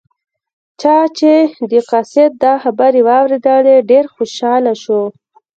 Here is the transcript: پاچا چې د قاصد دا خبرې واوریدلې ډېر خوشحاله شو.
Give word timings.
پاچا 0.73 0.97
چې 1.17 1.33
د 1.71 1.73
قاصد 1.89 2.31
دا 2.43 2.53
خبرې 2.63 2.99
واوریدلې 3.07 3.75
ډېر 3.91 4.05
خوشحاله 4.15 4.73
شو. 4.83 5.01